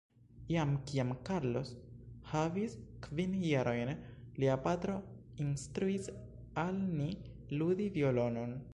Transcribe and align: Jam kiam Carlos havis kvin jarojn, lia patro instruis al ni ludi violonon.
Jam 0.51 0.69
kiam 0.91 1.11
Carlos 1.27 1.73
havis 2.29 2.77
kvin 3.07 3.37
jarojn, 3.51 3.93
lia 4.43 4.57
patro 4.67 4.97
instruis 5.47 6.11
al 6.67 6.83
ni 7.01 7.11
ludi 7.63 7.93
violonon. 8.01 8.63